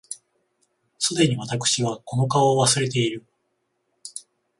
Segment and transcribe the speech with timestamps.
[0.97, 3.23] 既に私はこの顔を忘れている